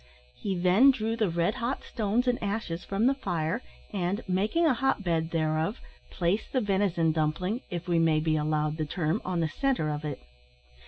[0.33, 3.61] He then drew the red hot stones and ashes from the fire,
[3.93, 8.77] and, making a hot bed thereof, placed the venison dumpling if we may be allowed
[8.77, 10.19] the term on the centre of it.